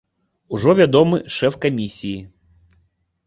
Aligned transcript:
Ужо 0.55 0.71
вядомы 0.79 1.17
шэф 1.35 1.53
камісіі. 1.65 2.19